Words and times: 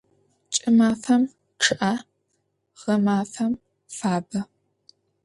Кӏымафэм 0.55 1.23
чъыӏэ, 1.61 1.93
гъэмафэм 2.79 3.51
фабэ. 3.97 4.39